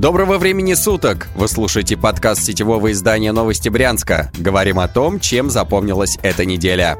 [0.00, 1.28] Доброго времени суток!
[1.34, 4.30] Вы слушаете подкаст сетевого издания «Новости Брянска».
[4.38, 6.96] Говорим о том, чем запомнилась эта неделя.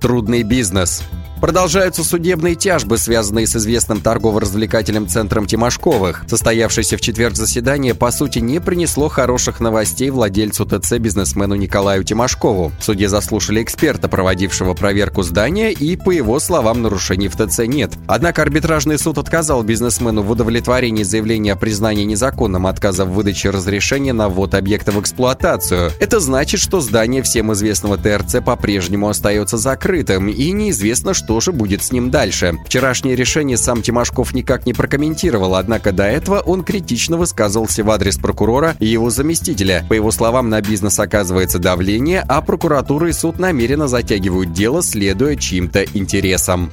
[0.00, 1.02] Трудный бизнес.
[1.44, 6.24] Продолжаются судебные тяжбы, связанные с известным торгово-развлекательным центром Тимошковых.
[6.26, 12.72] Состоявшееся в четверг заседание, по сути, не принесло хороших новостей владельцу ТЦ бизнесмену Николаю Тимошкову.
[12.80, 17.92] В суде заслушали эксперта, проводившего проверку здания, и, по его словам, нарушений в ТЦ нет.
[18.06, 24.14] Однако арбитражный суд отказал бизнесмену в удовлетворении заявления о признании незаконным отказа в выдаче разрешения
[24.14, 25.90] на ввод объекта в эксплуатацию.
[26.00, 31.52] Это значит, что здание всем известного ТРЦ по-прежнему остается закрытым, и неизвестно, что что же
[31.52, 32.58] будет с ним дальше.
[32.64, 38.18] Вчерашнее решение сам Тимошков никак не прокомментировал, однако до этого он критично высказывался в адрес
[38.18, 39.84] прокурора и его заместителя.
[39.88, 45.34] По его словам, на бизнес оказывается давление, а прокуратура и суд намеренно затягивают дело, следуя
[45.34, 46.70] чьим-то интересам.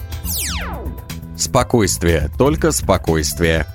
[1.35, 3.65] Спокойствие, только спокойствие.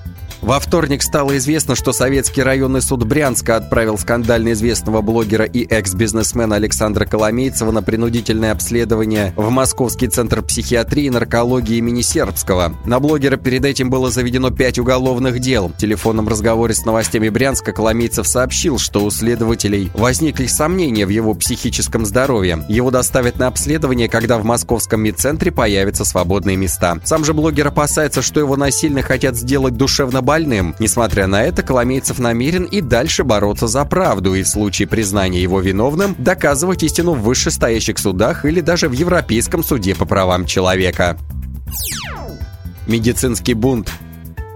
[0.46, 6.54] Во вторник стало известно, что Советский районный суд Брянска отправил скандально известного блогера и экс-бизнесмена
[6.54, 12.76] Александра Коломейцева на принудительное обследование в Московский центр психиатрии и наркологии имени Сербского.
[12.84, 15.70] На блогера перед этим было заведено пять уголовных дел.
[15.70, 21.34] В телефонном разговоре с новостями Брянска Коломейцев сообщил, что у следователей возникли сомнения в его
[21.34, 22.64] психическом здоровье.
[22.68, 27.00] Его доставят на обследование, когда в московском медцентре появятся свободные места.
[27.02, 30.35] Сам же блогер опасается, что его насильно хотят сделать душевно больным.
[30.78, 35.60] Несмотря на это, Коломейцев намерен и дальше бороться за правду и в случае признания его
[35.60, 41.16] виновным доказывать истину в вышестоящих судах или даже в Европейском суде по правам человека.
[42.86, 43.90] Медицинский бунт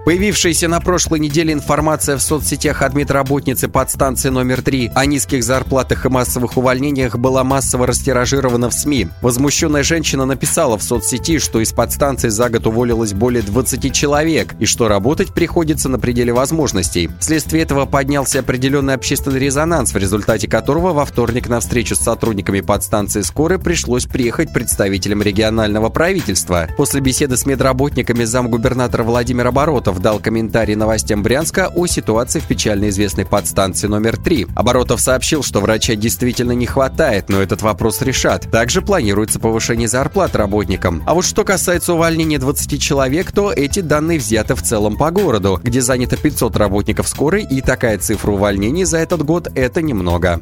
[0.03, 6.07] Появившаяся на прошлой неделе информация в соцсетях от медработницы подстанции номер 3 о низких зарплатах
[6.07, 9.09] и массовых увольнениях была массово растиражирована в СМИ.
[9.21, 14.65] Возмущенная женщина написала в соцсети, что из подстанции за год уволилось более 20 человек и
[14.65, 17.11] что работать приходится на пределе возможностей.
[17.19, 22.61] Вследствие этого поднялся определенный общественный резонанс, в результате которого во вторник на встречу с сотрудниками
[22.61, 26.67] подстанции скорой пришлось приехать представителям регионального правительства.
[26.75, 32.45] После беседы с медработниками замгубернатора Владимира Оборотов Оборотов дал комментарий новостям Брянска о ситуации в
[32.45, 34.47] печально известной подстанции номер 3.
[34.55, 38.49] Оборотов сообщил, что врача действительно не хватает, но этот вопрос решат.
[38.49, 41.03] Также планируется повышение зарплат работникам.
[41.05, 45.59] А вот что касается увольнения 20 человек, то эти данные взяты в целом по городу,
[45.61, 50.39] где занято 500 работников скорой, и такая цифра увольнений за этот год– это немного.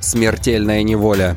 [0.00, 1.36] Смертельная неволя.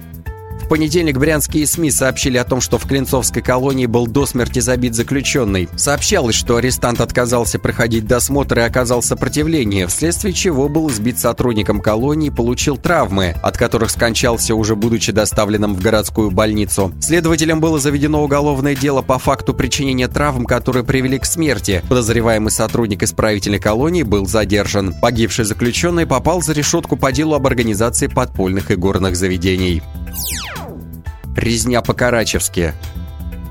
[0.64, 4.96] В понедельник брянские СМИ сообщили о том, что в Клинцовской колонии был до смерти забит
[4.96, 5.68] заключенный.
[5.76, 12.28] Сообщалось, что арестант отказался проходить досмотр и оказал сопротивление, вследствие чего был сбит сотрудником колонии
[12.28, 16.94] и получил травмы, от которых скончался уже будучи доставленным в городскую больницу.
[17.02, 21.84] Следователям было заведено уголовное дело по факту причинения травм, которые привели к смерти.
[21.90, 24.96] Подозреваемый сотрудник исправительной колонии был задержан.
[25.02, 29.84] Погибший заключенный попал за решетку по делу об организации подпольных и горных заведений.
[31.36, 32.74] Резня по-карачевски.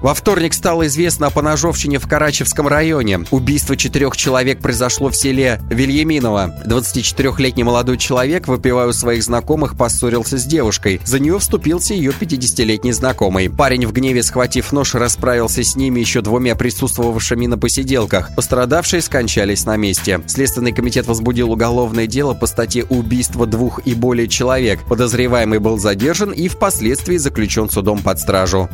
[0.02, 3.20] Во вторник стало известно о поножовщине в Карачевском районе.
[3.30, 6.56] Убийство четырех человек произошло в селе Вильяминово.
[6.66, 11.00] 24-летний молодой человек, выпивая у своих знакомых, поссорился с девушкой.
[11.04, 13.48] За нее вступился ее 50-летний знакомый.
[13.48, 18.34] Парень в гневе, схватив нож, расправился с ними еще двумя присутствовавшими на посиделках.
[18.34, 20.20] Пострадавшие скончались на месте.
[20.26, 24.80] Следственный комитет возбудил уголовное дело по статье «Убийство двух и более человек».
[24.88, 28.69] Подозреваемый был задержан и впоследствии заключен судом под стражу.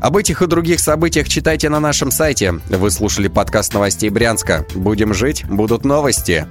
[0.00, 2.52] Об этих и других событиях читайте на нашем сайте.
[2.68, 4.66] Вы слушали подкаст новостей Брянска.
[4.74, 6.46] Будем жить, будут новости.